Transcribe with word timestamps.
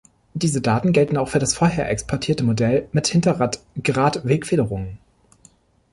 Diese 0.33 0.61
Daten 0.61 0.93
gelten 0.93 1.15
auch 1.15 1.27
für 1.29 1.37
das 1.37 1.53
vorher 1.53 1.87
exportierte 1.91 2.43
Modell 2.43 2.89
mit 2.91 3.05
Hinterrad-Geradwegfederung. 3.05 4.97